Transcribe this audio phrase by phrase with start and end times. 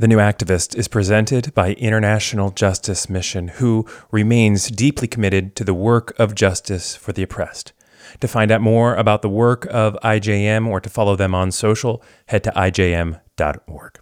[0.00, 5.74] The New Activist is presented by International Justice Mission, who remains deeply committed to the
[5.74, 7.72] work of justice for the oppressed.
[8.20, 12.00] To find out more about the work of IJM or to follow them on social,
[12.26, 13.98] head to ijm.org.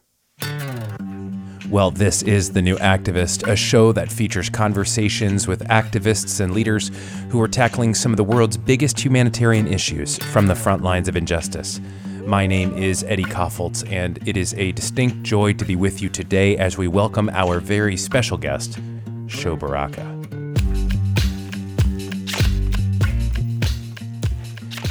[1.71, 6.91] Well, this is The New Activist, a show that features conversations with activists and leaders
[7.31, 11.17] who are tackling some of the world's biggest humanitarian issues from the front lines of
[11.17, 11.81] injustice.
[12.27, 16.09] My name is Eddie Kaufholz, and it is a distinct joy to be with you
[16.09, 18.81] today as we welcome our very special guest,
[19.29, 20.03] Sho Baraka.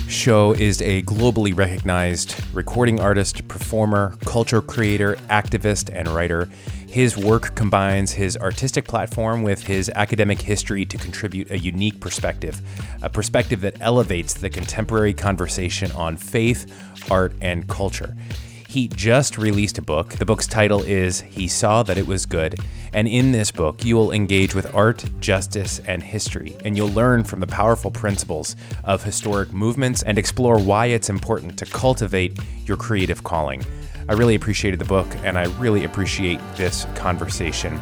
[0.07, 6.47] Sho is a globally recognized recording artist, performer, culture creator, activist, and writer.
[6.95, 12.61] His work combines his artistic platform with his academic history to contribute a unique perspective,
[13.01, 16.65] a perspective that elevates the contemporary conversation on faith,
[17.11, 18.15] art, and culture.
[18.69, 20.13] He just released a book.
[20.13, 22.61] The book's title is He Saw That It Was Good.
[22.93, 27.25] And in this book, you will engage with art, justice, and history, and you'll learn
[27.25, 28.55] from the powerful principles
[28.85, 33.65] of historic movements and explore why it's important to cultivate your creative calling.
[34.07, 37.79] I really appreciated the book, and I really appreciate this conversation.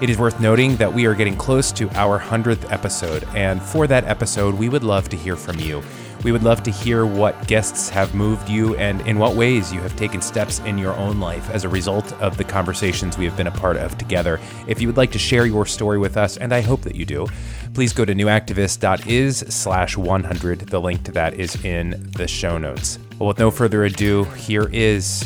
[0.00, 3.86] It is worth noting that we are getting close to our 100th episode, and for
[3.86, 5.80] that episode, we would love to hear from you.
[6.24, 9.80] We would love to hear what guests have moved you and in what ways you
[9.80, 13.36] have taken steps in your own life as a result of the conversations we have
[13.36, 14.40] been a part of together.
[14.66, 17.04] If you would like to share your story with us, and I hope that you
[17.04, 17.28] do,
[17.72, 20.58] please go to newactivist.is slash 100.
[20.60, 22.98] The link to that is in the show notes.
[23.20, 25.24] Well, with no further ado, here is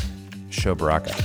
[0.49, 1.15] Sho Baraka.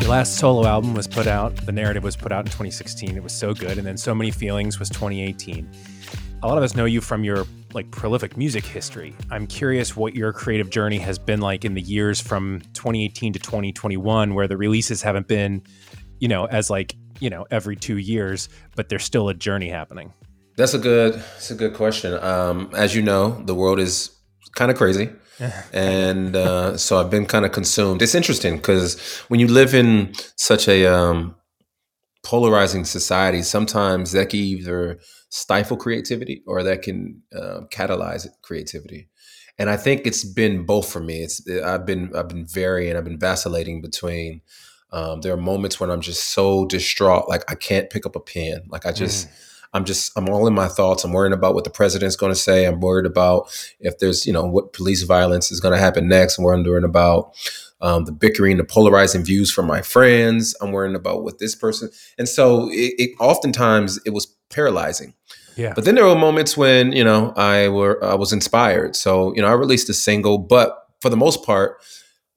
[0.00, 3.16] Your last solo album was put out, The Narrative was put out in 2016.
[3.16, 3.78] It was so good.
[3.78, 5.70] And then So Many Feelings was 2018.
[6.42, 9.14] A lot of us know you from your like prolific music history.
[9.30, 13.38] I'm curious what your creative journey has been like in the years from 2018 to
[13.38, 15.62] 2021 where the releases haven't been,
[16.18, 20.12] you know, as like, you know, every 2 years, but there's still a journey happening.
[20.62, 21.14] That's a good.
[21.14, 22.14] That's a good question.
[22.22, 24.16] Um, as you know, the world is
[24.54, 25.10] kind of crazy,
[25.72, 28.00] and uh, so I've been kind of consumed.
[28.00, 28.96] It's interesting because
[29.26, 31.34] when you live in such a um,
[32.22, 35.00] polarizing society, sometimes that can either
[35.30, 39.08] stifle creativity or that can uh, catalyze creativity.
[39.58, 41.24] And I think it's been both for me.
[41.24, 42.96] It's I've been I've been varying.
[42.96, 44.42] I've been vacillating between.
[44.92, 48.20] Um, there are moments when I'm just so distraught, like I can't pick up a
[48.20, 48.62] pen.
[48.68, 49.26] Like I just.
[49.26, 51.04] Mm I'm just I'm all in my thoughts.
[51.04, 52.66] I'm worrying about what the president's going to say.
[52.66, 53.48] I'm worried about
[53.80, 56.38] if there's you know what police violence is going to happen next.
[56.38, 57.34] I'm wondering about
[57.80, 60.54] um, the bickering, the polarizing views from my friends.
[60.60, 61.90] I'm worrying about what this person.
[62.18, 65.14] And so it, it oftentimes it was paralyzing.
[65.56, 65.72] Yeah.
[65.74, 68.94] But then there were moments when you know I were I was inspired.
[68.94, 71.78] So you know I released a single, but for the most part,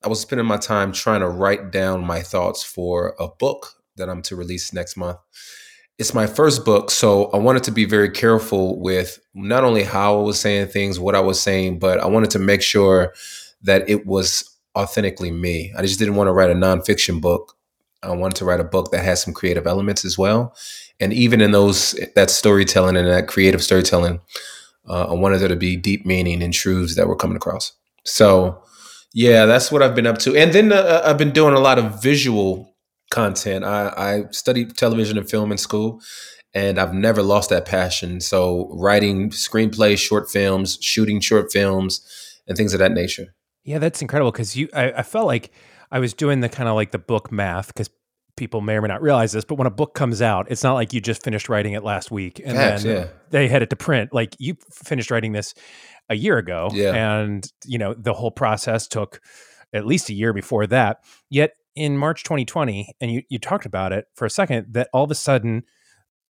[0.03, 4.09] I was spending my time trying to write down my thoughts for a book that
[4.09, 5.18] I'm to release next month
[5.97, 10.19] it's my first book, so I wanted to be very careful with not only how
[10.19, 13.13] I was saying things, what I was saying, but I wanted to make sure
[13.61, 15.73] that it was authentically me.
[15.78, 17.56] I just didn't want to write a nonfiction book.
[18.03, 20.53] I wanted to write a book that has some creative elements as well.
[21.00, 24.19] And even in those that storytelling and that creative storytelling,
[24.88, 27.72] uh, I wanted there to be deep meaning and truths that were coming across.
[28.03, 28.62] So,
[29.13, 30.35] yeah, that's what I've been up to.
[30.35, 32.75] And then uh, I've been doing a lot of visual
[33.16, 33.64] content.
[33.64, 36.02] I, I studied television and film in school,
[36.53, 38.20] and I've never lost that passion.
[38.20, 42.02] So writing screenplays, short films, shooting short films,
[42.48, 43.34] and things of that nature.
[43.64, 44.70] Yeah, that's incredible because you.
[44.74, 45.52] I, I felt like
[45.92, 47.90] I was doing the kind of like the book math because
[48.38, 50.74] people may or may not realize this, but when a book comes out, it's not
[50.74, 53.08] like you just finished writing it last week and Facts, then yeah.
[53.30, 54.14] they had it to print.
[54.14, 55.54] Like you finished writing this
[56.09, 56.94] a year ago, yeah.
[56.94, 59.22] and you know the whole process took
[59.74, 61.04] at least a year before that.
[61.30, 65.03] Yet in March 2020, and you, you talked about it for a second, that all
[65.03, 65.63] of a sudden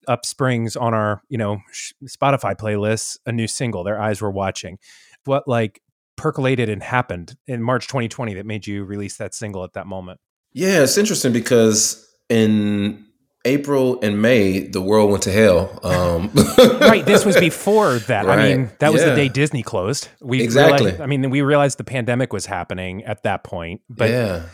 [0.08, 1.60] upsprings on our, you know,
[2.06, 4.78] Spotify playlists a new single, Their Eyes Were Watching.
[5.26, 5.82] What like
[6.18, 10.20] percolated and happened in March 2020 that made you release that single at that moment?
[10.54, 13.06] Yeah, it's interesting because in
[13.44, 15.80] April and May, the world went to hell.
[15.84, 16.32] Um,
[16.80, 17.06] right.
[17.06, 18.26] This was before that.
[18.26, 18.40] Right.
[18.40, 19.10] I mean, that was yeah.
[19.10, 20.08] the day Disney closed.
[20.22, 20.86] We exactly.
[20.86, 23.82] Realized, I mean, we realized the pandemic was happening at that point.
[23.90, 24.46] But yeah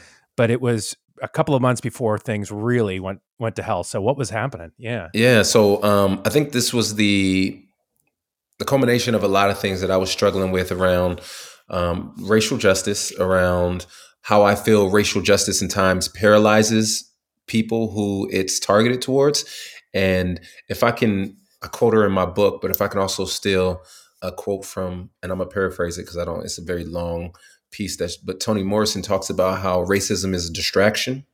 [0.41, 3.83] but it was a couple of months before things really went went to hell.
[3.83, 4.71] So what was happening?
[4.75, 5.09] Yeah.
[5.13, 5.43] Yeah.
[5.43, 7.63] So um, I think this was the
[8.57, 11.21] the culmination of a lot of things that I was struggling with around
[11.69, 13.85] um, racial justice, around
[14.23, 17.07] how I feel racial justice in times paralyzes
[17.45, 19.45] people who it's targeted towards.
[19.93, 23.25] And if I can, I quote her in my book, but if I can also
[23.25, 23.83] still
[24.23, 26.43] a quote from, and I'm gonna paraphrase it because I don't.
[26.43, 27.35] It's a very long
[27.71, 27.97] piece.
[27.97, 31.25] That, but Toni Morrison talks about how racism is a distraction.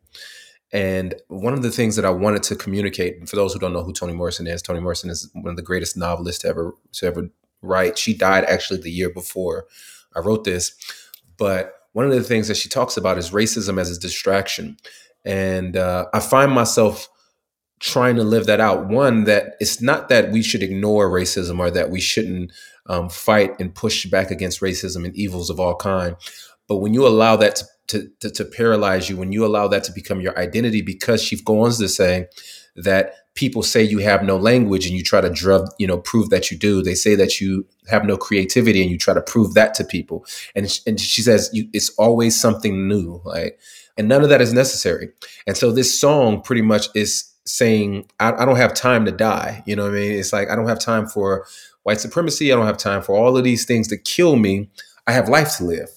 [0.72, 3.84] And one of the things that I wanted to communicate, for those who don't know
[3.84, 7.06] who Toni Morrison is, Toni Morrison is one of the greatest novelists to ever to
[7.06, 7.30] ever
[7.62, 7.98] write.
[7.98, 9.66] She died actually the year before
[10.16, 10.75] I wrote this.
[11.38, 14.78] But one of the things that she talks about is racism as a distraction.
[15.25, 17.10] And uh, I find myself
[17.80, 18.88] trying to live that out.
[18.88, 22.51] One, that it's not that we should ignore racism or that we shouldn't
[22.88, 26.16] um, fight and push back against racism and evils of all kind.
[26.68, 29.92] But when you allow that to, to, to, paralyze you, when you allow that to
[29.94, 32.28] become your identity, because she goes on to say
[32.75, 36.30] that people say you have no language and you try to drug, you know, prove
[36.30, 36.81] that you do.
[36.81, 40.25] They say that you have no creativity and you try to prove that to people.
[40.56, 43.60] And, and she says it's always something new, like,
[43.98, 45.10] and none of that is necessary.
[45.45, 49.63] And so this song pretty much is saying, I, I don't have time to die.
[49.66, 50.12] You know what I mean?
[50.12, 51.45] It's like, I don't have time for
[51.88, 52.51] white supremacy.
[52.51, 54.69] I don't have time for all of these things to kill me.
[55.07, 55.88] I have life to live.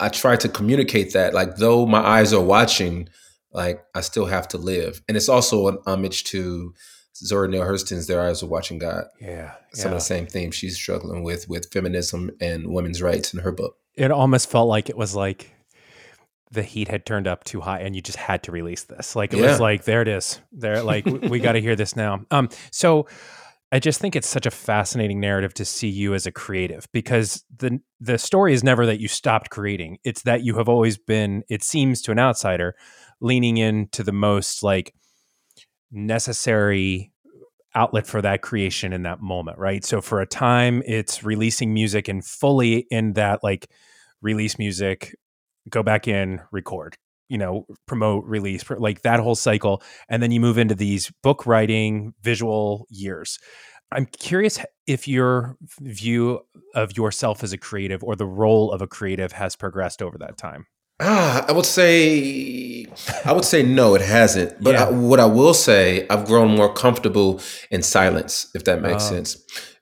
[0.00, 3.08] I try to communicate that, like, though my eyes are watching,
[3.52, 5.00] like I still have to live.
[5.06, 6.74] And it's also an homage to
[7.14, 9.04] Zora Neale Hurston's Their Eyes Are Watching God.
[9.20, 9.52] Yeah.
[9.72, 9.94] Some yeah.
[9.94, 13.78] of the same themes she's struggling with with feminism and women's rights in her book.
[13.94, 15.54] It almost felt like it was like
[16.50, 19.14] the heat had turned up too high and you just had to release this.
[19.14, 19.52] Like it yeah.
[19.52, 20.40] was like, there it is.
[20.50, 22.24] There, like we, we got to hear this now.
[22.32, 23.06] Um, so
[23.72, 27.44] I just think it's such a fascinating narrative to see you as a creative because
[27.56, 29.98] the the story is never that you stopped creating.
[30.04, 32.76] It's that you have always been, it seems to an outsider,
[33.20, 34.94] leaning into the most like
[35.90, 37.10] necessary
[37.74, 39.84] outlet for that creation in that moment, right?
[39.84, 43.68] So for a time it's releasing music and fully in that like
[44.22, 45.14] release music,
[45.68, 46.96] go back in, record,
[47.28, 51.46] you know, promote, release, like that whole cycle and then you move into these book
[51.46, 53.38] writing, visual years.
[53.92, 56.40] I'm curious if your view
[56.74, 60.36] of yourself as a creative or the role of a creative has progressed over that
[60.36, 60.66] time.
[60.98, 62.86] Ah, I would say,
[63.24, 64.62] I would say no, it hasn't.
[64.62, 64.84] But yeah.
[64.86, 67.40] I, what I will say, I've grown more comfortable
[67.70, 69.36] in silence, if that makes uh, sense.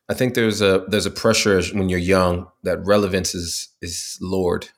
[0.09, 4.69] I think there's a there's a pressure when you're young that relevance is is Lord,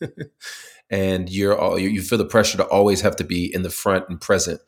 [0.90, 4.08] and you're all you feel the pressure to always have to be in the front
[4.08, 4.60] and present.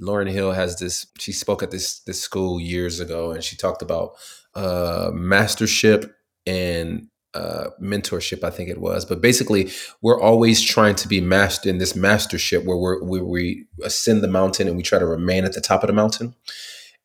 [0.00, 1.06] Lauryn Hill has this.
[1.18, 4.12] She spoke at this this school years ago, and she talked about
[4.54, 6.14] uh, mastership
[6.46, 9.04] and uh, mentorship, I think it was.
[9.04, 9.70] But basically,
[10.02, 14.28] we're always trying to be master in this mastership where we're, we, we ascend the
[14.28, 16.34] mountain and we try to remain at the top of the mountain.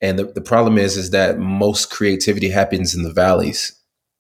[0.02, 3.76] And the, the problem is, is that most creativity happens in the valleys.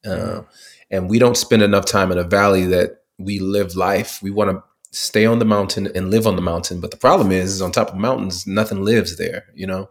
[0.05, 0.41] Uh,
[0.89, 4.19] and we don't spend enough time in a valley that we live life.
[4.23, 6.79] We want to stay on the mountain and live on the mountain.
[6.79, 9.89] But the problem is, is on top of mountains, nothing lives there, you know?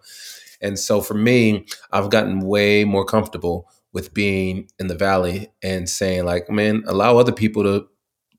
[0.61, 5.89] And so for me, I've gotten way more comfortable with being in the valley and
[5.89, 7.89] saying like, man, allow other people to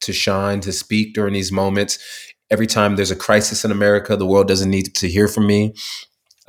[0.01, 1.99] to shine, to speak during these moments.
[2.49, 5.75] Every time there's a crisis in America, the world doesn't need to hear from me.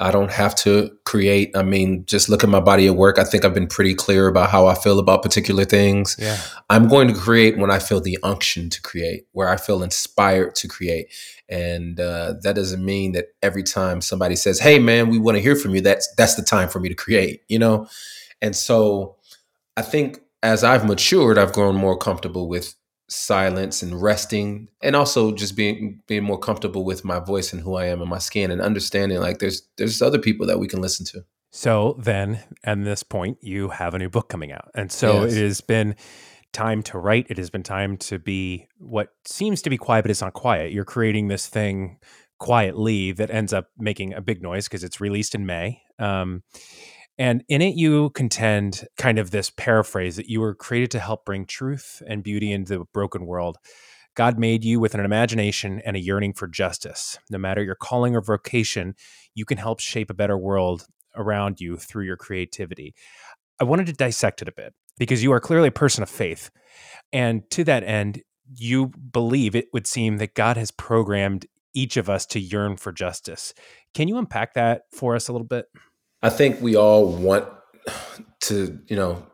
[0.00, 1.54] I don't have to create.
[1.54, 3.18] I mean, just look at my body of work.
[3.18, 6.16] I think I've been pretty clear about how I feel about particular things.
[6.18, 6.38] Yeah.
[6.70, 10.54] I'm going to create when I feel the unction to create, where I feel inspired
[10.56, 11.12] to create.
[11.50, 15.42] And uh, that doesn't mean that every time somebody says, "Hey, man, we want to
[15.42, 17.42] hear from you," that's that's the time for me to create.
[17.48, 17.86] You know,
[18.40, 19.16] and so
[19.76, 22.74] I think as I've matured, I've grown more comfortable with
[23.10, 27.74] silence and resting and also just being being more comfortable with my voice and who
[27.74, 30.80] I am and my skin and understanding like there's there's other people that we can
[30.80, 31.24] listen to.
[31.50, 34.70] So then at this point you have a new book coming out.
[34.74, 35.34] And so yes.
[35.34, 35.96] it has been
[36.52, 37.26] time to write.
[37.28, 40.72] It has been time to be what seems to be quiet, but it's not quiet.
[40.72, 41.98] You're creating this thing
[42.38, 45.82] quietly that ends up making a big noise because it's released in May.
[45.98, 46.42] Um,
[47.20, 51.26] and in it, you contend kind of this paraphrase that you were created to help
[51.26, 53.58] bring truth and beauty into the broken world.
[54.14, 57.18] God made you with an imagination and a yearning for justice.
[57.28, 58.94] No matter your calling or vocation,
[59.34, 62.94] you can help shape a better world around you through your creativity.
[63.60, 66.50] I wanted to dissect it a bit because you are clearly a person of faith.
[67.12, 68.22] And to that end,
[68.56, 72.92] you believe it would seem that God has programmed each of us to yearn for
[72.92, 73.52] justice.
[73.92, 75.66] Can you unpack that for us a little bit?
[76.22, 77.46] I think we all want
[78.40, 79.26] to, you know,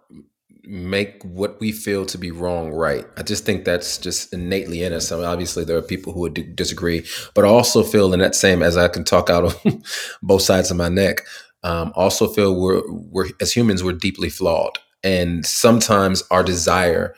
[0.67, 3.07] make what we feel to be wrong right.
[3.17, 5.13] I just think that's just innately in us.
[5.13, 8.35] I mean, obviously, there are people who would disagree, but I also feel in that
[8.35, 9.83] same as I can talk out of
[10.23, 11.23] both sides of my neck.
[11.63, 17.15] Um, also feel we're we're as humans we're deeply flawed, and sometimes our desire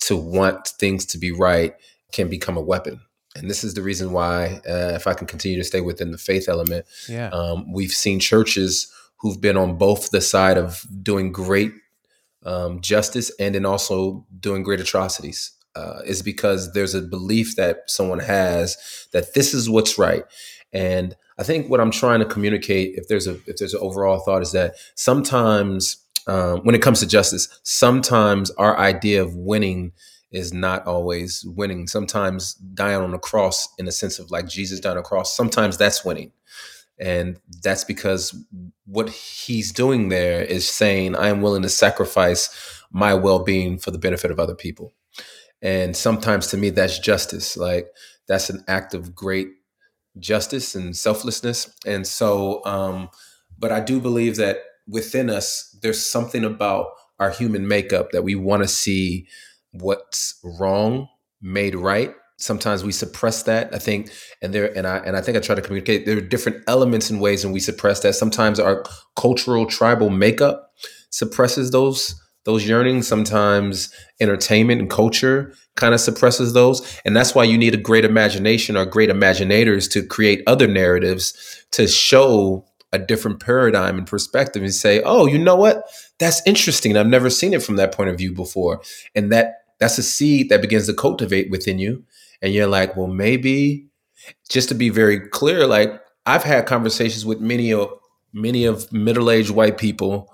[0.00, 1.74] to want things to be right
[2.12, 3.00] can become a weapon.
[3.36, 6.18] And this is the reason why, uh, if I can continue to stay within the
[6.18, 7.28] faith element, yeah.
[7.28, 11.72] um, we've seen churches who've been on both the side of doing great
[12.44, 17.82] um, justice and then also doing great atrocities uh, is because there's a belief that
[17.86, 18.76] someone has
[19.12, 20.24] that this is what's right.
[20.72, 24.20] And I think what I'm trying to communicate, if there's a if there's an overall
[24.20, 29.92] thought, is that sometimes um, when it comes to justice, sometimes our idea of winning
[30.30, 31.86] is not always winning.
[31.86, 35.36] Sometimes dying on the cross, in the sense of like Jesus dying on the cross,
[35.36, 36.32] sometimes that's winning.
[37.00, 38.34] And that's because
[38.86, 43.90] what he's doing there is saying, I am willing to sacrifice my well being for
[43.90, 44.92] the benefit of other people.
[45.62, 47.56] And sometimes to me, that's justice.
[47.56, 47.88] Like
[48.28, 49.48] that's an act of great
[50.18, 51.74] justice and selflessness.
[51.86, 53.10] And so, um,
[53.58, 56.86] but I do believe that within us, there's something about
[57.18, 59.26] our human makeup that we want to see
[59.72, 61.08] what's wrong
[61.40, 62.14] made right.
[62.40, 63.74] Sometimes we suppress that.
[63.74, 64.10] I think,
[64.42, 66.06] and there, and I, and I think I try to communicate.
[66.06, 68.14] There are different elements and ways, and we suppress that.
[68.14, 68.84] Sometimes our
[69.16, 70.72] cultural tribal makeup
[71.10, 73.06] suppresses those those yearnings.
[73.06, 77.00] Sometimes entertainment and culture kind of suppresses those.
[77.04, 81.64] And that's why you need a great imagination or great imaginators to create other narratives
[81.72, 85.84] to show a different paradigm and perspective and say, oh, you know what?
[86.18, 86.96] That's interesting.
[86.96, 88.82] I've never seen it from that point of view before.
[89.14, 92.04] And that that's a seed that begins to cultivate within you.
[92.42, 93.88] And you're like, well, maybe
[94.48, 97.92] just to be very clear, like I've had conversations with many of
[98.32, 100.32] many of middle-aged white people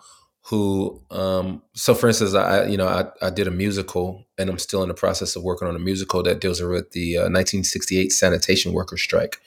[0.49, 4.59] who um, so for instance i you know I, I did a musical and i'm
[4.59, 8.13] still in the process of working on a musical that deals with the uh, 1968
[8.13, 9.41] sanitation worker strike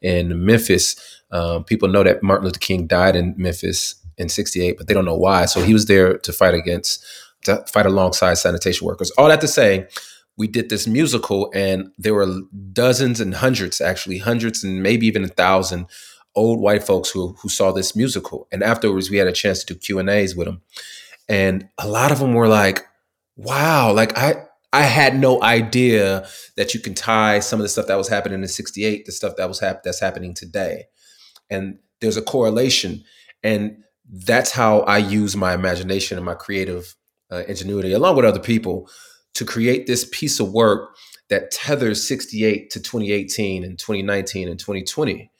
[0.00, 0.96] in memphis.
[1.30, 5.04] Um, people know that martin luther king died in memphis in 68 but they don't
[5.04, 5.46] know why.
[5.46, 7.04] So he was there to fight against
[7.44, 9.10] to fight alongside sanitation workers.
[9.12, 9.88] All that to say
[10.36, 12.40] we did this musical and there were
[12.72, 15.86] dozens and hundreds actually hundreds and maybe even a thousand
[16.34, 19.74] old white folks who who saw this musical, and afterwards we had a chance to
[19.74, 20.62] do Q and A's with them,
[21.28, 22.84] and a lot of them were like,
[23.36, 26.26] "Wow!" Like I I had no idea
[26.56, 29.36] that you can tie some of the stuff that was happening in '68 the stuff
[29.36, 30.86] that was hap- that's happening today,
[31.50, 33.04] and there's a correlation,
[33.42, 36.96] and that's how I use my imagination and my creative
[37.30, 38.88] uh, ingenuity, along with other people,
[39.34, 40.96] to create this piece of work
[41.28, 45.30] that tethers 68 to 2018 and 2019 and 2020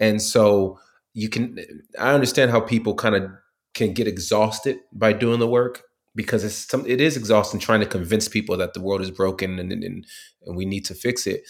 [0.00, 0.78] and so
[1.12, 1.58] you can,
[1.98, 3.30] I understand how people kind of
[3.74, 5.82] can get exhausted by doing the work
[6.14, 9.58] because it's some, it is exhausting trying to convince people that the world is broken
[9.58, 11.42] and, and, and we need to fix it.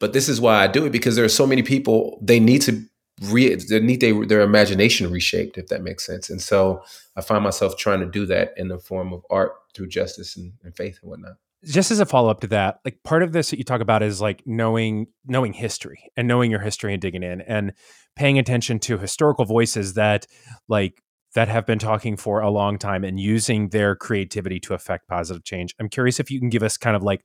[0.00, 2.62] But this is why I do it because there are so many people, they need
[2.62, 2.82] to
[3.24, 6.30] re, they need their, their imagination reshaped, if that makes sense.
[6.30, 6.82] And so
[7.16, 10.52] I find myself trying to do that in the form of art through justice and,
[10.62, 13.58] and faith and whatnot just as a follow-up to that like part of this that
[13.58, 17.40] you talk about is like knowing knowing history and knowing your history and digging in
[17.42, 17.72] and
[18.16, 20.26] paying attention to historical voices that
[20.68, 21.02] like
[21.34, 25.42] that have been talking for a long time and using their creativity to affect positive
[25.42, 27.24] change i'm curious if you can give us kind of like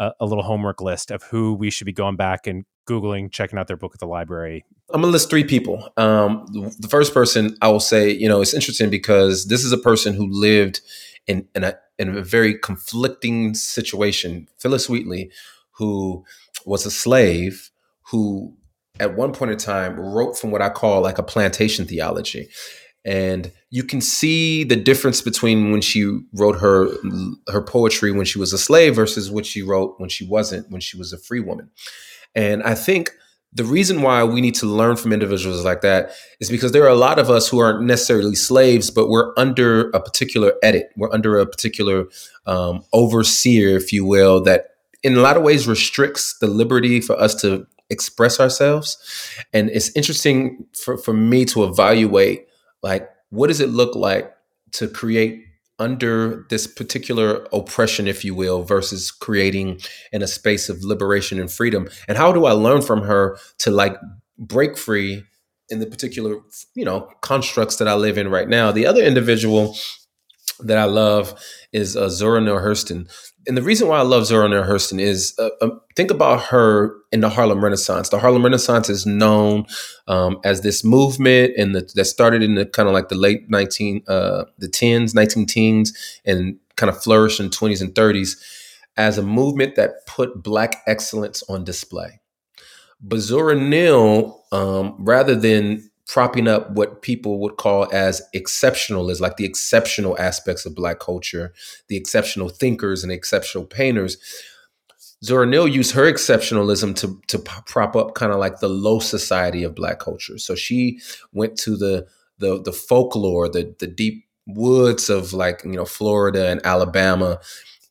[0.00, 3.58] a, a little homework list of who we should be going back and googling checking
[3.58, 6.46] out their book at the library i'm gonna list three people um,
[6.78, 10.14] the first person i will say you know it's interesting because this is a person
[10.14, 10.80] who lived
[11.26, 14.48] in, in a in a very conflicting situation.
[14.58, 15.30] Phillis Wheatley,
[15.72, 16.24] who
[16.64, 17.70] was a slave,
[18.10, 18.56] who
[18.98, 22.48] at one point in time wrote from what I call like a plantation theology.
[23.04, 26.88] And you can see the difference between when she wrote her
[27.48, 30.80] her poetry when she was a slave versus what she wrote when she wasn't, when
[30.80, 31.70] she was a free woman.
[32.34, 33.10] And I think
[33.52, 36.88] the reason why we need to learn from individuals like that is because there are
[36.88, 40.90] a lot of us who aren't necessarily slaves, but we're under a particular edit.
[40.96, 42.06] We're under a particular
[42.46, 47.20] um, overseer, if you will, that in a lot of ways restricts the liberty for
[47.20, 48.98] us to express ourselves.
[49.52, 52.46] And it's interesting for, for me to evaluate
[52.82, 54.32] like, what does it look like
[54.72, 55.44] to create
[55.80, 59.80] under this particular oppression, if you will, versus creating
[60.12, 61.88] in a space of liberation and freedom?
[62.06, 63.96] And how do I learn from her to like
[64.38, 65.24] break free
[65.70, 66.36] in the particular,
[66.74, 68.70] you know, constructs that I live in right now?
[68.70, 69.76] The other individual
[70.60, 71.34] that I love
[71.72, 73.10] is uh, Zora Neale Hurston
[73.46, 76.94] and the reason why I love Zora Neale Hurston is uh, um, think about her
[77.10, 78.08] in the Harlem Renaissance.
[78.08, 79.66] The Harlem Renaissance is known
[80.08, 84.02] um, as this movement and that started in the kind of like the late nineteen
[84.08, 88.42] uh, the tens, nineteen teens, and kind of flourished in twenties and thirties
[88.96, 92.20] as a movement that put Black excellence on display.
[93.00, 99.36] But Zora Neale, um, rather than propping up what people would call as exceptionalism, like
[99.36, 101.52] the exceptional aspects of Black culture,
[101.86, 104.16] the exceptional thinkers and exceptional painters.
[105.22, 109.62] Zora Neale used her exceptionalism to, to prop up kind of like the low society
[109.62, 110.36] of Black culture.
[110.36, 110.98] So she
[111.32, 116.48] went to the the, the folklore, the, the deep woods of like you know Florida
[116.48, 117.38] and Alabama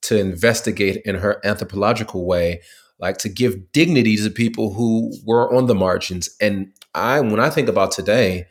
[0.02, 2.62] to investigate in her anthropological way,
[3.00, 6.30] like to give dignity to people who were on the margins.
[6.42, 8.46] And I, when I think about today,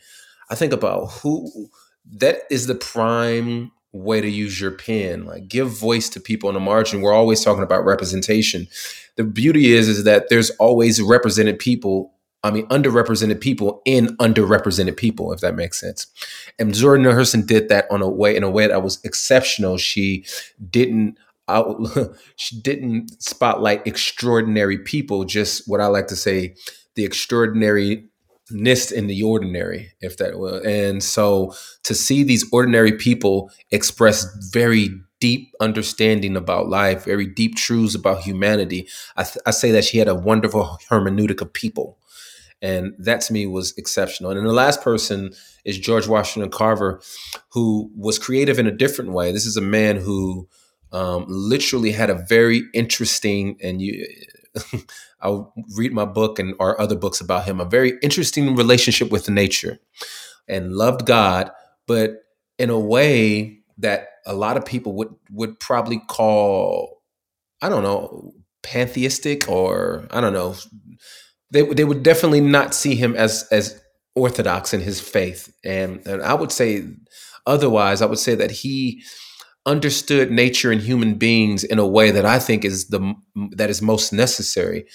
[0.50, 1.68] I think about who
[2.10, 6.54] that is the prime way to use your pen like give voice to people on
[6.54, 8.66] the margin we're always talking about representation
[9.16, 12.12] the beauty is is that there's always represented people
[12.44, 16.06] I mean, underrepresented people in underrepresented people, if that makes sense.
[16.58, 19.76] And Neale Hurston did that on a way in a way that was exceptional.
[19.76, 20.24] She
[20.70, 21.80] didn't out,
[22.36, 26.54] she didn't spotlight extraordinary people, just what I like to say,
[26.94, 30.60] the extraordinariness in the ordinary, if that will.
[30.66, 34.90] And so to see these ordinary people express very
[35.20, 39.98] deep understanding about life, very deep truths about humanity, I, th- I say that she
[39.98, 41.98] had a wonderful hermeneutic of people
[42.60, 44.30] and that to me was exceptional.
[44.30, 45.32] And then the last person
[45.64, 47.00] is George Washington Carver,
[47.50, 49.32] who was creative in a different way.
[49.32, 50.48] This is a man who
[50.92, 54.06] um, literally had a very interesting, and you,
[55.20, 59.28] I'll read my book and our other books about him, a very interesting relationship with
[59.28, 59.78] nature
[60.48, 61.50] and loved God,
[61.86, 62.22] but
[62.58, 67.02] in a way that a lot of people would would probably call,
[67.62, 70.56] I don't know, pantheistic or I don't know,
[71.50, 73.80] they they would definitely not see him as as
[74.14, 76.84] orthodox in his faith, and and I would say
[77.46, 78.02] otherwise.
[78.02, 79.02] I would say that he
[79.68, 83.14] understood nature and human beings in a way that I think is the
[83.52, 84.86] that is most necessary,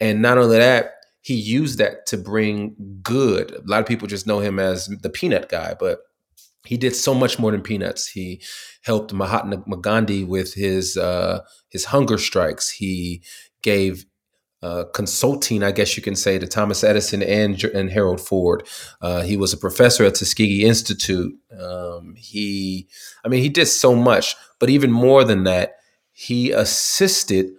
[0.00, 0.92] and not only that.
[1.20, 3.50] He used that to bring good.
[3.50, 5.98] A lot of people just know him as the peanut guy, but
[6.64, 8.06] he did so much more than peanuts.
[8.06, 8.40] He
[8.82, 12.70] helped Mahatma Gandhi with his uh, his hunger strikes.
[12.70, 13.22] He
[13.62, 14.06] gave
[14.62, 18.66] uh, consulting, I guess you can say, to Thomas Edison and, and Harold Ford.
[19.00, 21.34] Uh, he was a professor at Tuskegee Institute.
[21.58, 22.88] Um, he,
[23.24, 25.74] I mean, he did so much, but even more than that,
[26.12, 27.50] he assisted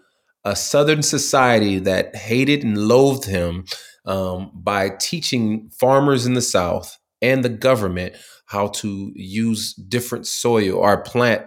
[0.43, 3.65] a Southern society that hated and loathed him
[4.05, 10.75] um, by teaching farmers in the South and the government how to use different soil
[10.77, 11.45] or plant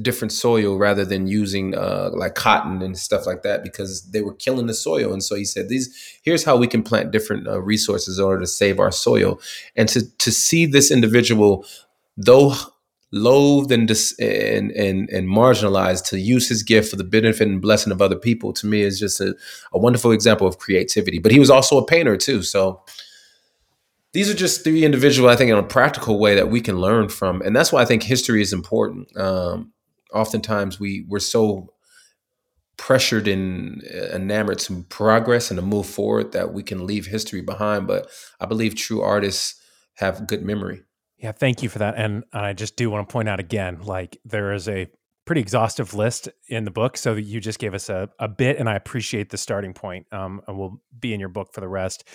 [0.00, 4.34] different soil rather than using uh, like cotton and stuff like that because they were
[4.34, 5.12] killing the soil.
[5.12, 8.40] And so he said, "These here's how we can plant different uh, resources in order
[8.40, 9.40] to save our soil."
[9.76, 11.66] And to to see this individual,
[12.16, 12.54] though
[13.12, 17.60] loathed and dis- and, and and marginalized, to use his gift for the benefit and
[17.60, 19.34] blessing of other people, to me is just a,
[19.72, 21.18] a wonderful example of creativity.
[21.18, 22.82] But he was also a painter too, so
[24.12, 27.10] these are just three individuals I think in a practical way that we can learn
[27.10, 29.14] from, and that's why I think history is important.
[29.18, 29.72] Um,
[30.12, 31.72] oftentimes we we're so
[32.76, 37.86] pressured and enamored to progress and to move forward that we can leave history behind.
[37.86, 38.08] But
[38.40, 39.60] I believe true artists
[39.94, 40.82] have good memory.
[41.18, 41.94] Yeah, thank you for that.
[41.96, 44.88] And I just do want to point out again, like there is a
[45.24, 46.96] pretty exhaustive list in the book.
[46.96, 50.06] So you just gave us a, a bit, and I appreciate the starting point.
[50.10, 52.08] Um, and we'll be in your book for the rest.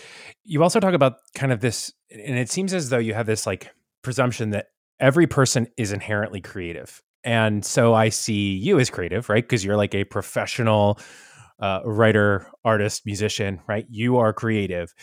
[0.44, 3.46] You also talk about kind of this, and it seems as though you have this
[3.46, 4.68] like presumption that
[5.00, 7.02] every person is inherently creative.
[7.28, 9.44] And so I see you as creative, right?
[9.44, 10.98] Because you're like a professional
[11.60, 13.86] uh, writer, artist, musician, right?
[13.90, 14.94] You are creative,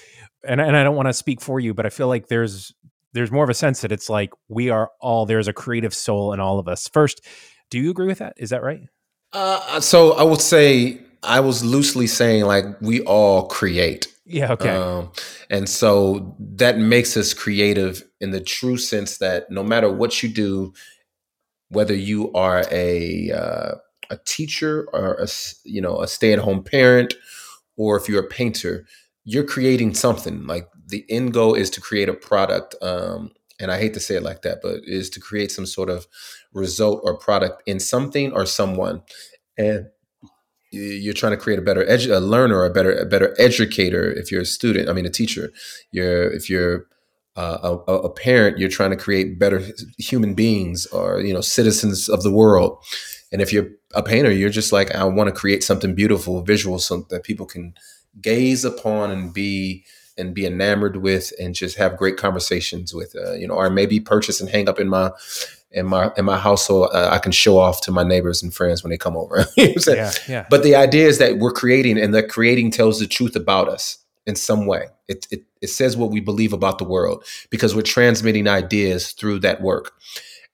[0.42, 2.72] and and I don't want to speak for you, but I feel like there's
[3.12, 6.32] there's more of a sense that it's like we are all there's a creative soul
[6.32, 6.88] in all of us.
[6.88, 7.20] First,
[7.68, 8.32] do you agree with that?
[8.38, 8.80] Is that right?
[9.34, 14.06] Uh, so I would say I was loosely saying like we all create.
[14.24, 14.52] Yeah.
[14.52, 14.70] Okay.
[14.70, 15.12] Um,
[15.50, 20.30] and so that makes us creative in the true sense that no matter what you
[20.30, 20.72] do,
[21.74, 23.74] whether you are a uh,
[24.10, 25.28] a teacher or a
[25.64, 27.14] you know a stay at home parent,
[27.76, 28.86] or if you're a painter,
[29.24, 30.46] you're creating something.
[30.46, 32.74] Like the end goal is to create a product.
[32.82, 35.88] Um, and I hate to say it like that, but is to create some sort
[35.88, 36.06] of
[36.52, 39.02] result or product in something or someone.
[39.56, 39.86] And
[40.72, 44.10] you're trying to create a better edu- a learner, a better a better educator.
[44.10, 45.52] If you're a student, I mean a teacher.
[45.92, 46.86] You're if you're
[47.36, 49.60] uh, a, a, parent, you're trying to create better
[49.98, 52.78] human beings or you know citizens of the world.
[53.32, 56.78] And if you're a painter, you're just like I want to create something beautiful, visual,
[56.78, 57.74] so that people can
[58.20, 59.84] gaze upon and be
[60.16, 63.16] and be enamored with, and just have great conversations with.
[63.16, 65.10] Uh, you know, or maybe purchase and hang up in my
[65.72, 66.90] in my in my household.
[66.92, 69.44] Uh, I can show off to my neighbors and friends when they come over.
[69.56, 70.46] you know yeah, yeah.
[70.48, 74.03] But the idea is that we're creating, and that creating tells the truth about us
[74.26, 74.86] in some way.
[75.08, 79.40] It, it, it says what we believe about the world because we're transmitting ideas through
[79.40, 79.92] that work.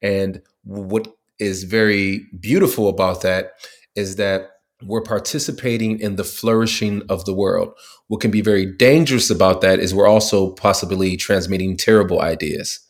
[0.03, 3.53] And what is very beautiful about that
[3.95, 4.51] is that
[4.83, 7.75] we're participating in the flourishing of the world.
[8.09, 12.81] What can be very dangerous about that is we're also possibly transmitting terrible ideas.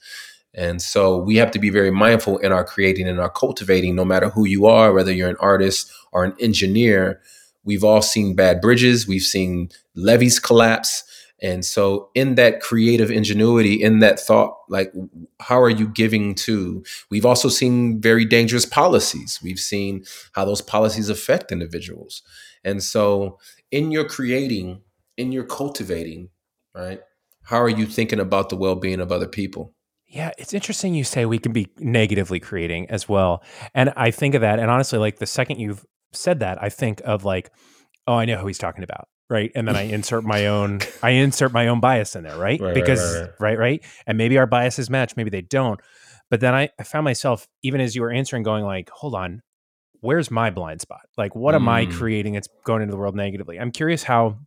[0.54, 4.04] And so we have to be very mindful in our creating and our cultivating, no
[4.04, 7.20] matter who you are, whether you're an artist or an engineer.
[7.64, 11.05] We've all seen bad bridges, we've seen levees collapse.
[11.42, 14.92] And so, in that creative ingenuity, in that thought, like,
[15.40, 16.85] how are you giving to?
[17.11, 19.40] We've also seen very dangerous policies.
[19.42, 22.23] We've seen how those policies affect individuals.
[22.62, 23.38] And so,
[23.70, 24.83] in your creating,
[25.16, 26.29] in your cultivating,
[26.75, 27.01] right?
[27.44, 29.75] How are you thinking about the well being of other people?
[30.07, 33.44] Yeah, it's interesting you say we can be negatively creating as well.
[33.75, 34.59] And I think of that.
[34.59, 37.51] And honestly, like the second you've said that, I think of like,
[38.07, 39.09] oh, I know who he's talking about.
[39.29, 39.53] Right.
[39.55, 42.37] And then I insert my own, I insert my own bias in there.
[42.37, 42.61] Right.
[42.61, 43.59] Right, because, right, right, right.
[43.59, 45.81] right, And maybe our biases match, maybe they don't.
[46.31, 49.42] But then I, I found myself, even as you were answering, going like, hold on,
[50.01, 51.03] where's my blind spot?
[51.16, 51.92] Like, what am I Mm.
[51.92, 53.59] creating that's going into the world negatively?
[53.59, 54.38] I'm curious how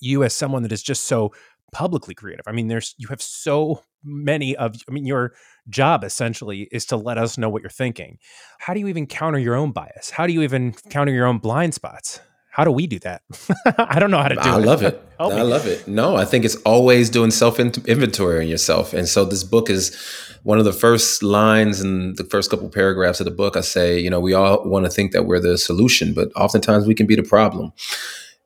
[0.00, 1.32] you, as someone that is just so
[1.72, 5.32] publicly creative, I mean, there's, you have so many of, I mean, your
[5.68, 8.18] job essentially is to let us know what you're thinking.
[8.58, 10.10] How do you even counter your own bias?
[10.10, 12.20] How do you even counter your own blind spots?
[12.52, 13.22] How do we do that?
[13.78, 14.66] I don't know how to do I it.
[14.66, 15.00] love it.
[15.18, 15.42] Help I me.
[15.42, 15.86] love it.
[15.86, 18.92] No, I think it's always doing self inventory on yourself.
[18.92, 19.96] And so this book is
[20.42, 23.56] one of the first lines in the first couple paragraphs of the book.
[23.56, 26.86] I say, you know, we all want to think that we're the solution, but oftentimes
[26.86, 27.72] we can be the problem.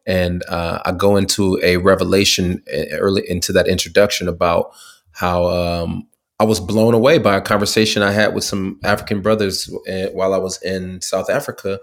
[0.06, 4.72] And uh, I go into a revelation uh, early into that introduction about
[5.14, 6.06] how um,
[6.38, 10.34] I was blown away by a conversation I had with some African brothers uh, while
[10.34, 11.78] I was in South Africa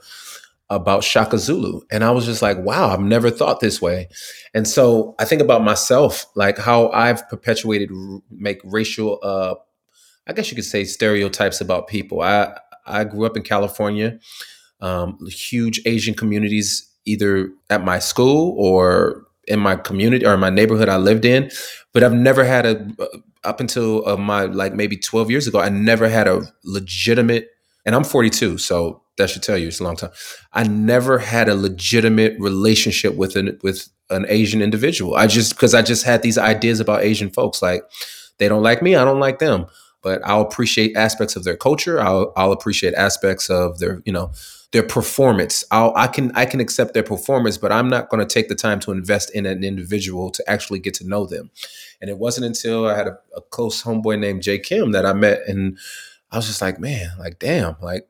[0.69, 1.81] about Shaka Zulu.
[1.91, 4.07] And I was just like, wow, I've never thought this way.
[4.53, 7.91] And so I think about myself, like how I've perpetuated,
[8.29, 9.55] make racial, uh,
[10.27, 12.21] I guess you could say stereotypes about people.
[12.21, 14.19] I, I grew up in California,
[14.79, 20.49] um, huge Asian communities, either at my school or in my community or in my
[20.49, 21.51] neighborhood I lived in.
[21.93, 22.87] But I've never had a,
[23.43, 27.49] up until uh, my like maybe 12 years ago, I never had a legitimate,
[27.85, 30.11] and I'm 42, so that should tell you it's a long time.
[30.53, 35.15] I never had a legitimate relationship with an with an Asian individual.
[35.15, 37.83] I just because I just had these ideas about Asian folks, like
[38.37, 39.65] they don't like me, I don't like them.
[40.03, 42.01] But I'll appreciate aspects of their culture.
[42.01, 44.31] I'll I'll appreciate aspects of their you know
[44.71, 45.63] their performance.
[45.69, 48.55] I'll I can I can accept their performance, but I'm not going to take the
[48.55, 51.51] time to invest in an individual to actually get to know them.
[51.99, 55.13] And it wasn't until I had a, a close homeboy named Jay Kim that I
[55.13, 55.77] met, and
[56.31, 58.07] I was just like, man, like damn, like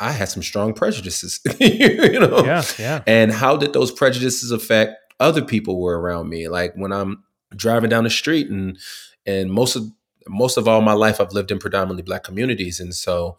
[0.00, 2.44] I had some strong prejudices, you know.
[2.44, 3.02] Yeah, yeah.
[3.06, 6.48] And how did those prejudices affect other people were around me?
[6.48, 7.22] Like when I'm
[7.54, 8.78] driving down the street and
[9.26, 9.90] and most of
[10.26, 12.80] most of all my life I've lived in predominantly black communities.
[12.80, 13.36] And so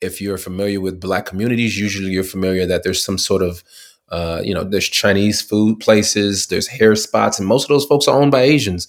[0.00, 3.62] if you're familiar with black communities, usually you're familiar that there's some sort of
[4.08, 8.06] uh, you know, there's Chinese food places, there's hair spots, and most of those folks
[8.06, 8.88] are owned by Asians.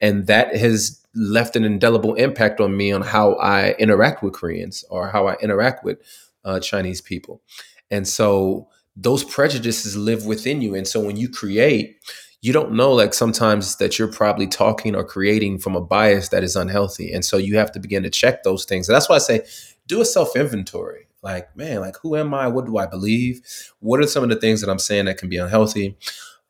[0.00, 4.84] And that has left an indelible impact on me on how I interact with Koreans
[4.90, 5.98] or how I interact with
[6.44, 7.42] uh, Chinese people.
[7.90, 10.74] And so those prejudices live within you.
[10.74, 11.98] And so when you create,
[12.42, 16.42] you don't know like sometimes that you're probably talking or creating from a bias that
[16.42, 17.12] is unhealthy.
[17.12, 18.88] And so you have to begin to check those things.
[18.88, 19.42] And that's why I say
[19.90, 21.06] do a self inventory.
[21.22, 22.48] Like, man, like who am I?
[22.48, 23.42] What do I believe?
[23.80, 25.96] What are some of the things that I'm saying that can be unhealthy?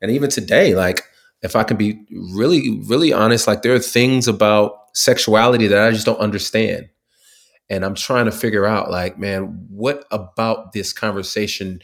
[0.00, 1.02] And even today, like
[1.42, 5.90] if I can be really, really honest, like there are things about sexuality that I
[5.90, 6.88] just don't understand.
[7.68, 11.80] And I'm trying to figure out, like, man, what about this conversation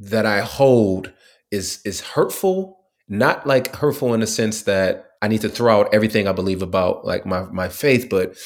[0.00, 1.12] that I hold
[1.50, 2.80] is is hurtful?
[3.08, 6.62] Not like hurtful in the sense that I need to throw out everything I believe
[6.62, 8.36] about like my my faith, but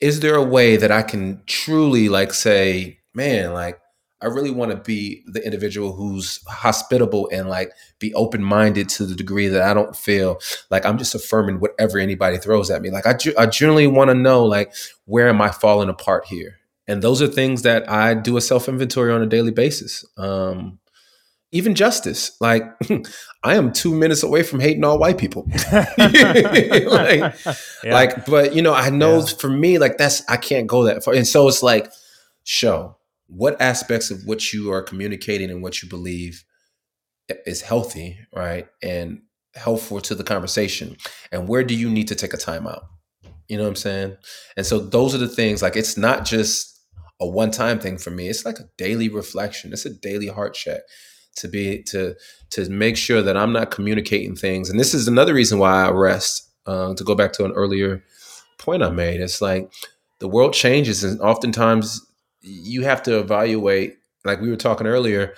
[0.00, 3.80] is there a way that I can truly like say, man, like
[4.22, 9.04] I really want to be the individual who's hospitable and like be open minded to
[9.04, 12.90] the degree that I don't feel like I'm just affirming whatever anybody throws at me.
[12.90, 14.72] Like I, ge- I generally want to know like
[15.04, 16.56] where am I falling apart here?
[16.88, 20.04] And those are things that I do a self inventory on a daily basis.
[20.16, 20.78] Um,
[21.52, 22.62] even justice, like
[23.44, 25.46] I am two minutes away from hating all white people.
[25.98, 27.34] like,
[27.84, 27.94] Yeah.
[27.94, 29.26] like, but you know, I know Yeah.
[29.38, 31.14] for me, like that's I can't go that far.
[31.14, 31.90] And so it's like,
[32.44, 32.96] show
[33.28, 36.44] what aspects of what you are communicating and what you believe
[37.44, 38.68] is healthy, right?
[38.82, 39.22] And
[39.56, 40.96] helpful to the conversation.
[41.32, 42.84] And where do you need to take a time out?
[43.48, 44.16] You know what I'm saying?
[44.56, 46.80] And so those are the things, like it's not just
[47.20, 48.28] a one-time thing for me.
[48.28, 49.72] It's like a daily reflection.
[49.72, 50.82] It's a daily heart check
[51.36, 52.14] to be to
[52.50, 54.70] to make sure that I'm not communicating things.
[54.70, 56.42] And this is another reason why I rest.
[56.66, 58.02] Uh, to go back to an earlier
[58.58, 59.72] point I made, it's like
[60.18, 62.04] the world changes, and oftentimes
[62.40, 63.98] you have to evaluate.
[64.24, 65.34] Like we were talking earlier,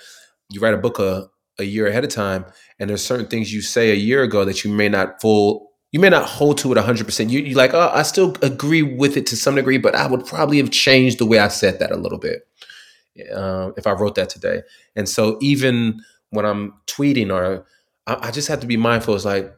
[0.49, 2.45] you write a book a, a year ahead of time,
[2.79, 5.99] and there's certain things you say a year ago that you may not full you
[5.99, 7.29] may not hold to it 100%.
[7.31, 10.23] You, you like, oh, I still agree with it to some degree, but I would
[10.23, 12.47] probably have changed the way I said that a little bit
[13.33, 14.61] uh, if I wrote that today.
[14.95, 17.65] And so even when I'm tweeting or
[18.07, 19.15] I, I just have to be mindful.
[19.15, 19.53] It's like,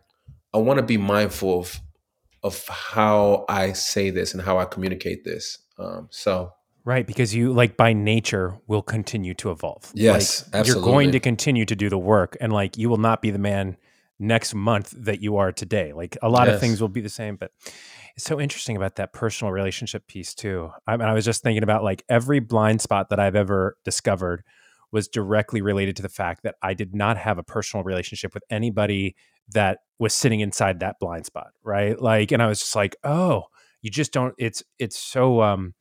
[0.54, 1.80] I want to be mindful of,
[2.44, 5.60] of how I say this and how I communicate this.
[5.78, 9.92] Um, so Right, because you like by nature will continue to evolve.
[9.94, 13.22] Yes, like, You're going to continue to do the work, and like you will not
[13.22, 13.78] be the man
[14.18, 15.94] next month that you are today.
[15.94, 16.56] Like a lot yes.
[16.56, 17.52] of things will be the same, but
[18.16, 20.72] it's so interesting about that personal relationship piece too.
[20.88, 24.44] I mean, I was just thinking about like every blind spot that I've ever discovered
[24.92, 28.44] was directly related to the fact that I did not have a personal relationship with
[28.50, 29.16] anybody
[29.54, 32.00] that was sitting inside that blind spot, right?
[32.00, 33.44] Like, and I was just like, oh,
[33.82, 34.36] you just don't.
[34.38, 35.74] It's it's so um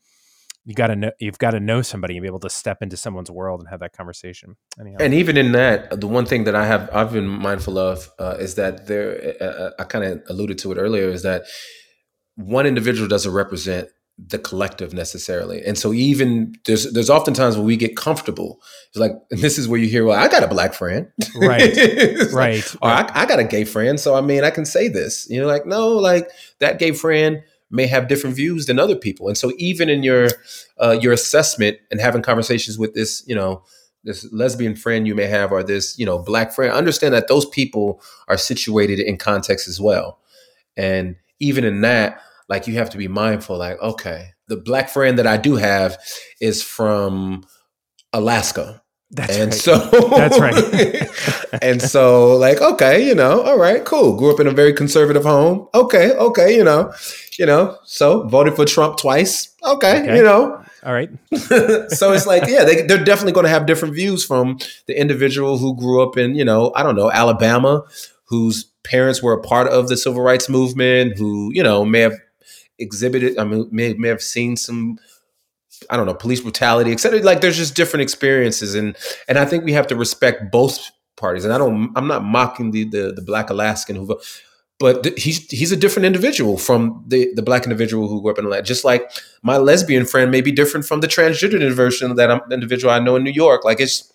[0.65, 2.97] you got to know you've got to know somebody and be able to step into
[2.97, 4.99] someone's world and have that conversation Anyhow.
[5.01, 8.37] and even in that the one thing that i have i've been mindful of uh,
[8.39, 11.45] is that there uh, uh i kind of alluded to it earlier is that
[12.37, 13.89] one individual doesn't represent
[14.19, 15.63] the collective necessarily.
[15.65, 19.81] And so even there's there's oftentimes when we get comfortable it's like this is where
[19.81, 21.09] you hear well i got a black friend.
[21.35, 21.75] Right.
[22.33, 22.75] Right.
[22.83, 25.27] or I, I got a gay friend so i mean i can say this.
[25.31, 29.29] You know like no like that gay friend may have different views than other people.
[29.29, 30.29] And so even in your
[30.79, 33.63] uh, your assessment and having conversations with this, you know,
[34.03, 37.47] this lesbian friend you may have or this, you know, black friend, understand that those
[37.47, 40.19] people are situated in context as well.
[40.77, 45.19] And even in that, like you have to be mindful, like, okay, the black friend
[45.19, 45.99] that I do have
[46.41, 47.45] is from
[48.13, 48.83] Alaska.
[49.13, 49.55] That's and right.
[49.55, 49.77] so
[50.11, 51.59] that's right.
[51.63, 54.17] and so like, okay, you know, all right, cool.
[54.17, 55.69] Grew up in a very conservative home.
[55.75, 56.93] Okay, okay, you know,
[57.37, 59.57] you know, so voted for Trump twice.
[59.65, 60.17] Okay, okay.
[60.17, 60.63] you know.
[60.83, 61.11] All right.
[61.91, 65.59] so it's like, yeah, they, they're definitely going to have different views from the individual
[65.59, 67.85] who grew up in, you know, I don't know, Alabama,
[68.25, 72.19] whose parents were a part of the civil rights movement, who, you know, may have
[72.79, 74.99] exhibited, I mean, may, may have seen some
[75.89, 77.21] I don't know, police brutality, etc.
[77.21, 78.97] Like there's just different experiences, and
[79.29, 81.45] and I think we have to respect both parties.
[81.45, 84.21] And I don't, I'm not mocking the the, the black Alaskan who,
[84.79, 88.39] but th- he's he's a different individual from the the black individual who grew up
[88.39, 88.63] in Atlanta.
[88.63, 89.11] Just like
[89.43, 93.17] my lesbian friend may be different from the transgender version that I'm individual I know
[93.17, 93.65] in New York.
[93.65, 94.13] Like it's,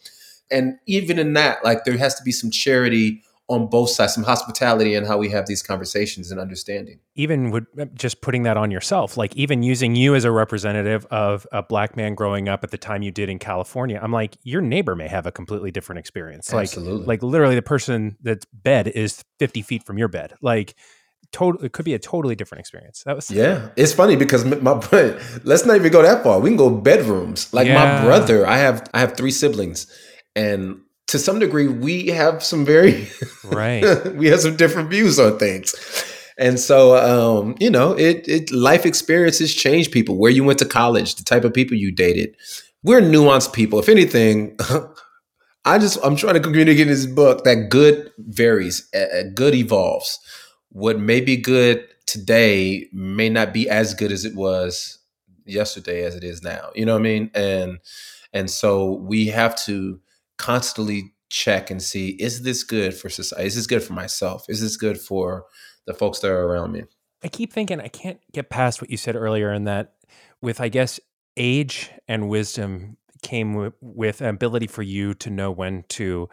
[0.52, 4.23] and even in that, like there has to be some charity on both sides, some
[4.23, 6.99] hospitality and how we have these conversations and understanding.
[7.15, 11.05] Even with uh, just putting that on yourself, like even using you as a representative
[11.12, 14.36] of a black man growing up at the time you did in California, I'm like,
[14.43, 16.51] your neighbor may have a completely different experience.
[16.51, 17.05] Like, Absolutely.
[17.05, 20.34] like literally the person that's bed is 50 feet from your bed.
[20.41, 20.75] Like,
[21.31, 23.03] total, it could be a totally different experience.
[23.03, 23.69] That was yeah.
[23.75, 24.79] It's funny because my
[25.43, 26.39] let's not even go that far.
[26.39, 27.53] We can go bedrooms.
[27.53, 27.75] Like yeah.
[27.75, 29.86] my brother, I have I have three siblings,
[30.36, 33.08] and to some degree, we have some very
[33.44, 33.84] right.
[34.15, 35.76] we have some different views on things.
[36.38, 40.18] And so, um, you know, it, it life experiences change people.
[40.18, 42.36] Where you went to college, the type of people you dated.
[42.84, 43.80] We're nuanced people.
[43.80, 44.58] If anything,
[45.65, 50.20] I just I'm trying to communicate in this book that good varies, uh, good evolves.
[50.70, 55.00] What may be good today may not be as good as it was
[55.46, 56.70] yesterday as it is now.
[56.76, 57.32] You know what I mean?
[57.34, 57.80] And
[58.34, 60.00] and so we have to
[60.38, 63.48] constantly check and see is this good for society?
[63.48, 64.45] Is this good for myself?
[64.48, 65.45] Is this good for
[65.88, 66.84] the folks that are around me?
[67.24, 69.93] I keep thinking I can't get past what you said earlier, and that
[70.41, 71.00] with I guess
[71.38, 76.30] age and wisdom came with, with an ability for you to know when to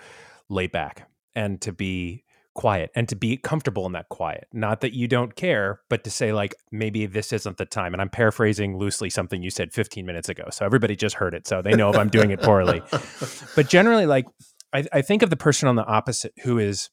[0.48, 4.46] lay back and to be quiet and to be comfortable in that quiet.
[4.52, 7.92] Not that you don't care, but to say, like, maybe this isn't the time.
[7.92, 10.44] And I'm paraphrasing loosely something you said 15 minutes ago.
[10.50, 11.46] So everybody just heard it.
[11.46, 12.82] So they know if I'm doing it poorly.
[13.56, 14.26] but generally, like,
[14.72, 16.90] I, I think of the person on the opposite who is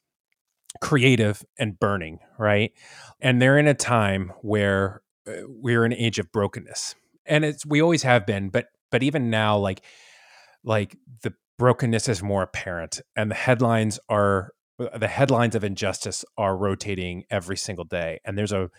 [0.81, 2.71] creative and burning, right?
[3.19, 6.95] And they're in a time where uh, we're in an age of brokenness.
[7.25, 9.83] And it's, we always have been, but, but even now, like,
[10.63, 16.55] like the brokenness is more apparent and the headlines are the headlines of injustice are
[16.55, 18.69] rotating every single day and there's a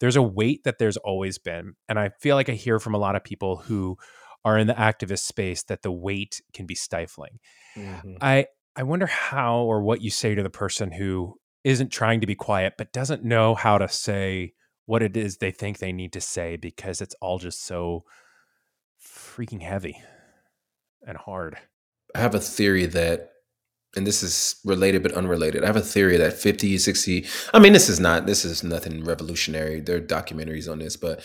[0.00, 2.98] there's a weight that there's always been and i feel like i hear from a
[2.98, 3.96] lot of people who
[4.44, 7.38] are in the activist space that the weight can be stifling
[7.76, 8.14] mm-hmm.
[8.20, 12.26] i i wonder how or what you say to the person who isn't trying to
[12.26, 14.52] be quiet but doesn't know how to say
[14.86, 18.02] what it is they think they need to say because it's all just so
[19.04, 20.00] freaking heavy
[21.06, 21.58] and hard
[22.14, 23.29] i have a theory that
[23.96, 25.64] and this is related but unrelated.
[25.64, 29.04] I have a theory that 50, 60, I mean, this is not, this is nothing
[29.04, 29.80] revolutionary.
[29.80, 31.24] There are documentaries on this, but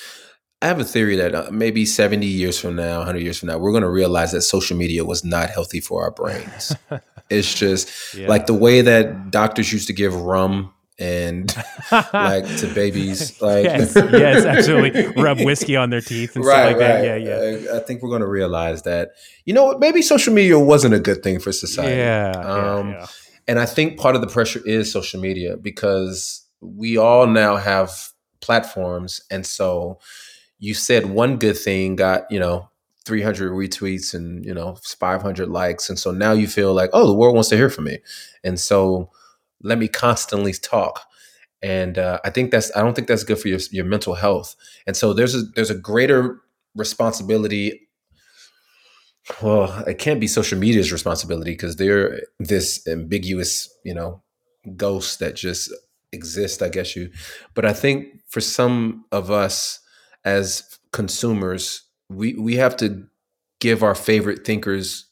[0.62, 3.58] I have a theory that uh, maybe 70 years from now, 100 years from now,
[3.58, 6.76] we're going to realize that social media was not healthy for our brains.
[7.30, 8.28] it's just yeah.
[8.28, 11.54] like the way that doctors used to give rum and
[11.92, 15.08] like to babies like yes, yes, absolutely.
[15.22, 17.02] Rub whiskey on their teeth and right, stuff like right.
[17.02, 17.06] that.
[17.06, 17.74] Yeah, yeah.
[17.74, 19.12] I, I think we're going to realize that
[19.46, 23.00] you know what maybe social media wasn't a good thing for society Yeah, Um, yeah,
[23.00, 23.06] yeah.
[23.48, 28.10] and I think part of the pressure is social media because we all now have
[28.42, 29.22] platforms.
[29.30, 30.00] And so
[30.60, 32.70] you said one good thing got, you know,
[33.06, 35.90] 300 retweets and, you know, 500 likes.
[35.90, 38.00] And so now you feel like, oh, the world wants to hear from me.
[38.44, 39.12] And so
[39.66, 41.02] let me constantly talk.
[41.62, 44.56] And uh, I think that's, I don't think that's good for your, your mental health.
[44.86, 46.40] And so there's a, there's a greater
[46.76, 47.82] responsibility
[49.42, 54.22] well, it can't be social media's responsibility because they're this ambiguous, you know,
[54.76, 55.74] ghost that just
[56.12, 57.10] exist, I guess you.
[57.54, 59.80] But I think for some of us
[60.24, 63.08] as consumers, we we have to
[63.60, 65.08] give our favorite thinkers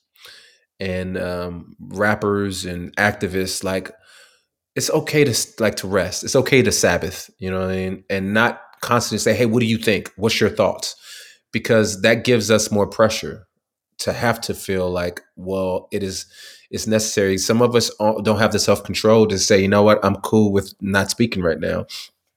[0.80, 3.92] and um, rappers and activists like
[4.76, 6.24] it's okay to like to rest.
[6.24, 9.60] It's okay to Sabbath, you know what I mean, and not constantly say, "Hey, what
[9.60, 10.12] do you think?
[10.16, 10.96] What's your thoughts?"
[11.52, 13.48] Because that gives us more pressure
[14.00, 16.26] to have to feel like, well, it is
[16.72, 17.38] it's necessary.
[17.38, 17.92] Some of us
[18.24, 21.44] don't have the self control to say, you know what, I'm cool with not speaking
[21.44, 21.86] right now.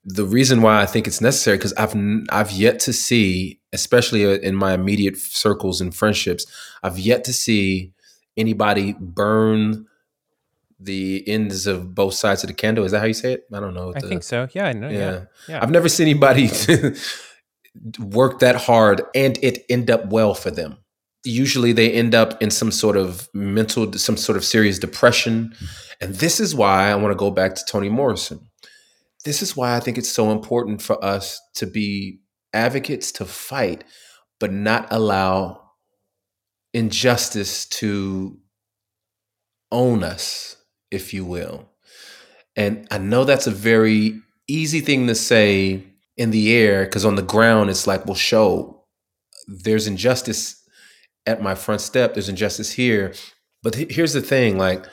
[0.05, 1.96] The reason why I think it's necessary because I've
[2.31, 6.46] I've yet to see, especially uh, in my immediate circles and friendships,
[6.83, 7.92] I've yet to see
[8.37, 9.87] anybody burn
[10.78, 12.84] the ends of both sides of the candle.
[12.84, 13.44] Is that how you say it?
[13.52, 13.92] I don't know.
[13.94, 14.48] I the- think so.
[14.52, 14.88] Yeah, I know.
[14.88, 15.24] Yeah, yeah.
[15.48, 15.62] yeah.
[15.62, 16.50] I've never seen anybody
[17.98, 20.78] work that hard and it end up well for them.
[21.24, 25.54] Usually they end up in some sort of mental, some sort of serious depression.
[26.00, 28.48] And this is why I want to go back to Toni Morrison.
[29.24, 32.20] This is why I think it's so important for us to be
[32.52, 33.82] advocates to fight,
[34.38, 35.62] but not allow
[36.72, 38.38] injustice to
[39.72, 40.56] own us,
[40.90, 41.68] if you will.
[42.57, 45.83] And I know that's a very easy thing to say
[46.16, 48.72] in the air because on the ground it's like, well, Sho
[49.49, 50.62] there's injustice
[51.27, 53.14] at my front step, there's injustice here.
[53.62, 54.87] But he- here's the thing like,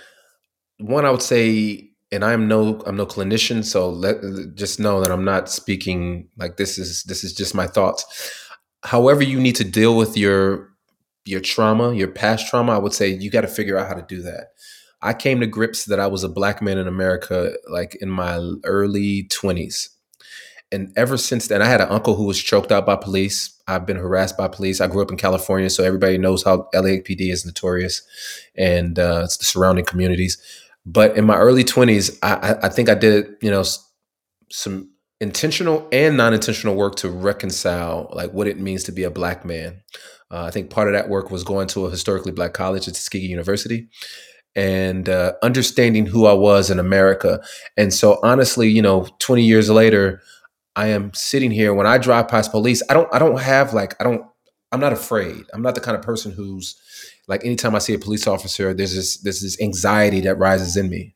[0.79, 4.17] one, I would say, and I'm no, I'm no clinician, so let
[4.55, 8.05] just know that I'm not speaking like this is this is just my thoughts.
[8.83, 10.69] However, you need to deal with your
[11.25, 14.05] your trauma, your past trauma, I would say you got to figure out how to
[14.07, 14.47] do that.
[15.03, 18.37] I came to grips that I was a black man in America like in my
[18.63, 19.89] early 20s.
[20.71, 23.61] And ever since then, I had an uncle who was choked out by police.
[23.67, 24.81] I've been harassed by police.
[24.81, 28.01] I grew up in California, so everybody knows how LAPD is notorious
[28.57, 30.41] and uh, it's the surrounding communities.
[30.85, 33.63] But in my early 20s, I, I- think I did, you know,
[34.51, 34.89] some
[35.21, 39.81] intentional and non-intentional work to reconcile like what it means to be a black man.
[40.31, 42.95] Uh, I think part of that work was going to a historically black college at
[42.95, 43.89] Tuskegee University
[44.55, 47.41] and uh, understanding who I was in America.
[47.77, 50.21] And so, honestly, you know, 20 years later,
[50.75, 51.73] I am sitting here.
[51.73, 54.23] When I drive past police, I don't, I don't have like, I don't,
[54.71, 55.43] I'm not afraid.
[55.53, 56.75] I'm not the kind of person who's
[57.27, 60.89] like, anytime I see a police officer, there's this, there's this anxiety that rises in
[60.89, 61.15] me.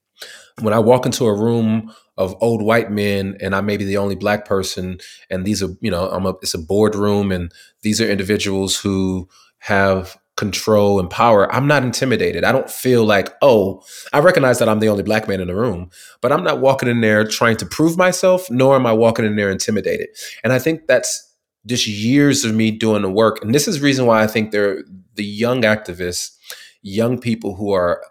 [0.61, 3.97] When I walk into a room of old white men and I may be the
[3.97, 8.01] only black person, and these are, you know, I'm a, it's a boardroom, and these
[8.01, 11.53] are individuals who have control and power.
[11.53, 12.43] I'm not intimidated.
[12.43, 15.55] I don't feel like, oh, I recognize that I'm the only black man in the
[15.55, 15.89] room,
[16.21, 19.35] but I'm not walking in there trying to prove myself, nor am I walking in
[19.35, 20.09] there intimidated.
[20.43, 21.23] And I think that's
[21.65, 23.43] just years of me doing the work.
[23.43, 24.83] And this is the reason why I think they're
[25.15, 26.37] the young activists,
[26.81, 28.01] young people who are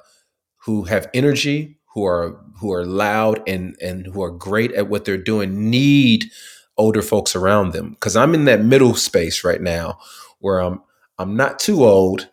[0.58, 5.04] who have energy, who are who are loud and and who are great at what
[5.04, 6.26] they're doing need
[6.76, 9.98] older folks around them because I'm in that middle space right now
[10.40, 10.82] where I'm
[11.18, 12.28] I'm not too old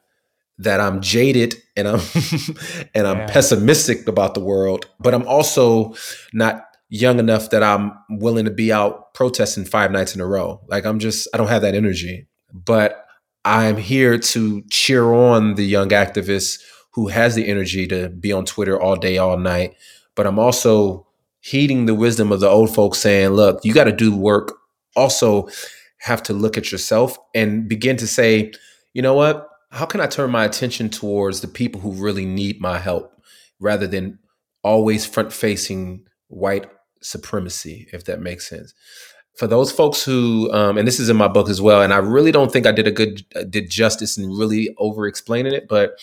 [0.60, 2.00] that I'm jaded and I'm
[2.93, 3.28] and I'm Yeah.
[3.28, 5.93] pessimistic about the world, but I'm also
[6.34, 10.62] not young enough that I'm willing to be out protesting five nights in a row.
[10.67, 12.28] Like I'm just I don't have that energy.
[12.54, 13.06] But
[13.46, 16.60] I'm here to cheer on the young activists
[16.91, 19.76] who has the energy to be on Twitter all day, all night.
[20.15, 21.08] But I'm also
[21.39, 24.53] heeding the wisdom of the old folks saying, look, you got to do work.
[24.95, 25.49] Also,
[25.97, 28.51] have to look at yourself and begin to say,
[28.94, 29.50] you know what?
[29.72, 33.12] How can I turn my attention towards the people who really need my help
[33.60, 34.20] rather than
[34.64, 36.68] always front facing white
[37.02, 38.74] supremacy, if that makes sense?
[39.38, 41.98] For those folks who, um, and this is in my book as well, and I
[41.98, 45.68] really don't think I did a good uh, did justice in really over explaining it,
[45.68, 45.98] but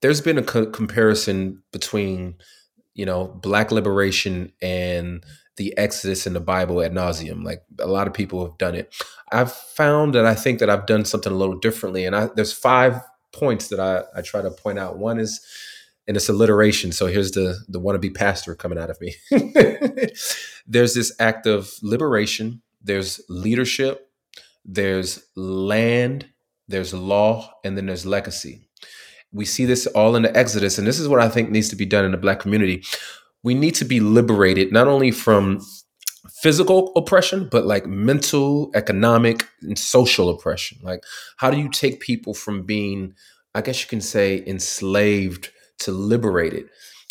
[0.00, 2.36] there's been a co- comparison between
[2.94, 5.24] you know black liberation and
[5.56, 8.94] the exodus in the bible ad nauseum like a lot of people have done it
[9.32, 12.52] i've found that i think that i've done something a little differently and I, there's
[12.52, 13.00] five
[13.32, 15.40] points that I, I try to point out one is
[16.06, 16.92] and it's alliteration.
[16.92, 19.14] So here's the the wannabe pastor coming out of me.
[20.66, 22.62] there's this act of liberation.
[22.82, 24.08] There's leadership.
[24.64, 26.28] There's land.
[26.68, 28.68] There's law, and then there's legacy.
[29.32, 31.76] We see this all in the Exodus, and this is what I think needs to
[31.76, 32.84] be done in the Black community.
[33.44, 35.60] We need to be liberated not only from
[36.42, 40.78] physical oppression, but like mental, economic, and social oppression.
[40.82, 41.04] Like,
[41.36, 43.14] how do you take people from being,
[43.54, 46.68] I guess you can say, enslaved to liberated?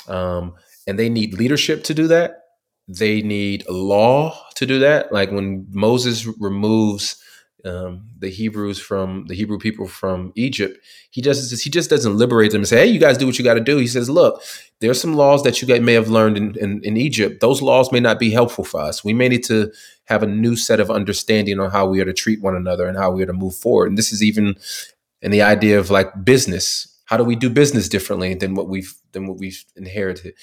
[0.07, 0.55] Um,
[0.87, 2.41] and they need leadership to do that.
[2.87, 5.13] They need law to do that.
[5.13, 7.23] Like when Moses removes
[7.65, 10.77] um, the Hebrews from the Hebrew people from Egypt,
[11.11, 13.43] he just he just doesn't liberate them and say, "Hey, you guys do what you
[13.43, 14.41] got to do." He says, "Look,
[14.81, 17.39] there's some laws that you guys may have learned in, in, in, Egypt.
[17.39, 19.01] Those laws may not be helpful for us.
[19.03, 19.71] We may need to
[20.05, 22.97] have a new set of understanding on how we are to treat one another and
[22.97, 23.87] how we are to move forward.
[23.87, 24.57] And this is even
[25.21, 26.89] in the idea of like business.
[27.05, 30.33] How do we do business differently than what we've than what we've inherited?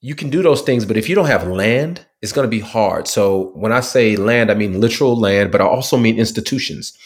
[0.00, 2.60] You can do those things, but if you don't have land, it's going to be
[2.60, 3.08] hard.
[3.08, 6.96] So when I say land, I mean literal land, but I also mean institutions.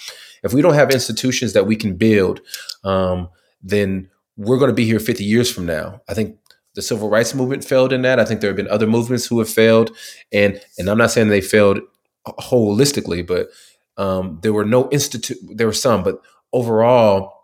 [0.43, 2.41] If we don't have institutions that we can build,
[2.85, 3.29] um,
[3.63, 6.01] then we're going to be here 50 years from now.
[6.09, 6.37] I think
[6.75, 8.19] the civil rights movement failed in that.
[8.19, 9.95] I think there have been other movements who have failed,
[10.33, 11.81] and and I'm not saying they failed
[12.27, 13.49] holistically, but
[13.97, 15.39] um, there were no institute.
[15.55, 16.21] There were some, but
[16.53, 17.35] overall,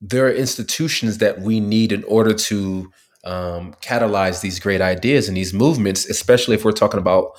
[0.00, 2.90] there are institutions that we need in order to
[3.24, 7.32] um, catalyze these great ideas and these movements, especially if we're talking about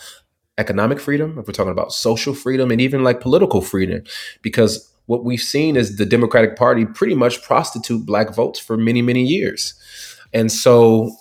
[0.57, 4.03] economic freedom, if we're talking about social freedom, and even like political freedom.
[4.41, 9.01] Because what we've seen is the Democratic Party pretty much prostitute black votes for many,
[9.01, 9.73] many years.
[10.33, 11.11] And so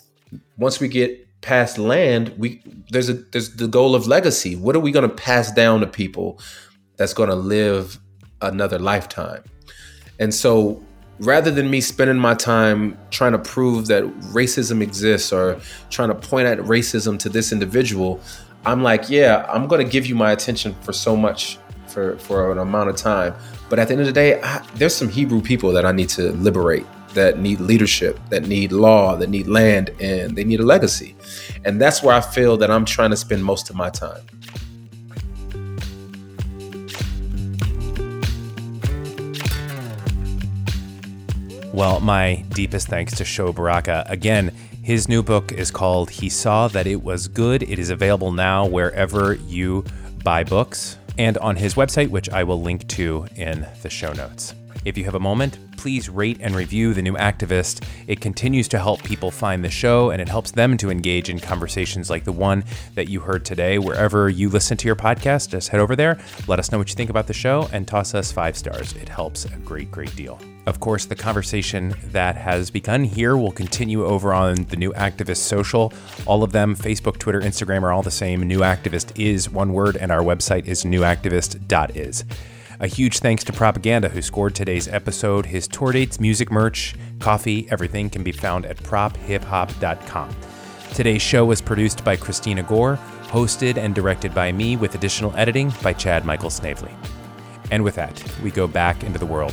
[0.59, 4.57] once we get past land, we there's a there's the goal of legacy.
[4.57, 6.39] What are we going to pass down to people
[6.97, 7.99] that's going to live
[8.43, 9.43] another lifetime?
[10.19, 10.83] And so
[11.21, 15.61] rather than me spending my time trying to prove that racism exists or
[15.91, 18.21] trying to point at racism to this individual,
[18.65, 22.53] I'm like, yeah, I'm going to give you my attention for so much for for
[22.53, 23.35] an amount of time.
[23.69, 26.09] But at the end of the day, I, there's some Hebrew people that I need
[26.11, 30.65] to liberate that need leadership, that need law, that need land, and they need a
[30.65, 31.17] legacy.
[31.65, 34.23] And that's where I feel that I'm trying to spend most of my time.
[41.81, 44.05] Well, my deepest thanks to Sho Baraka.
[44.07, 44.53] Again,
[44.83, 47.63] his new book is called He Saw That It Was Good.
[47.63, 49.87] It is available now wherever you
[50.23, 54.55] buy books and on his website, which I will link to in the show notes.
[54.85, 57.83] If you have a moment, please rate and review The New Activist.
[58.07, 61.41] It continues to help people find the show and it helps them to engage in
[61.41, 62.63] conversations like the one
[62.95, 63.79] that you heard today.
[63.79, 66.95] Wherever you listen to your podcast, just head over there, let us know what you
[66.95, 68.93] think about the show, and toss us five stars.
[68.97, 70.39] It helps a great, great deal.
[70.71, 75.39] Of course, the conversation that has begun here will continue over on the New Activist
[75.39, 75.93] Social.
[76.27, 78.45] All of them, Facebook, Twitter, Instagram, are all the same.
[78.45, 82.25] New Activist is one word, and our website is newactivist.is.
[82.79, 85.47] A huge thanks to Propaganda, who scored today's episode.
[85.47, 90.37] His tour dates, music merch, coffee, everything can be found at prophiphop.com.
[90.95, 95.73] Today's show was produced by Christina Gore, hosted and directed by me, with additional editing
[95.83, 96.93] by Chad Michael Snavely.
[97.73, 99.53] And with that, we go back into the world.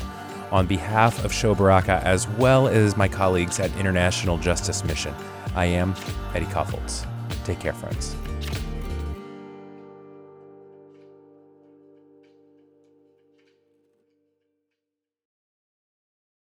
[0.51, 5.13] On behalf of Sho Baraka, as well as my colleagues at International Justice Mission,
[5.55, 5.93] I am
[6.33, 7.05] Eddie Kaufholz.
[7.43, 8.15] Take care, friends.